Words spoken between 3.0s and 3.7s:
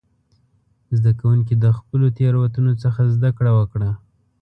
زده کړه